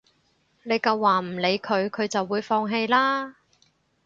[0.63, 3.35] 你夠話唔理佢，佢就會放棄啦